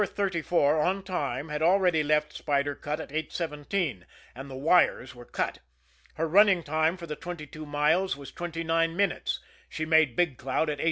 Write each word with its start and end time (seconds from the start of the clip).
34, 0.07 0.79
on 0.81 1.03
time, 1.03 1.49
had 1.49 1.61
already 1.61 2.01
left 2.01 2.33
Spider 2.33 2.73
Cut 2.73 2.99
at 2.99 3.09
8.17 3.11 4.01
and 4.33 4.49
the 4.49 4.55
wires 4.55 5.13
were 5.13 5.25
cut. 5.25 5.59
Her 6.15 6.27
running 6.27 6.63
time 6.63 6.97
for 6.97 7.05
the 7.05 7.15
twenty 7.15 7.45
two 7.45 7.65
miles 7.67 8.17
was 8.17 8.31
twenty 8.31 8.63
nine 8.63 8.95
minutes 8.97 9.39
she 9.69 9.85
made 9.85 10.15
Big 10.15 10.39
Cloud 10.39 10.71
at 10.71 10.79
8. 10.79 10.79